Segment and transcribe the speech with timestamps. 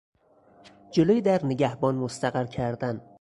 [0.91, 3.01] جلو در نگهبان مستقر کردن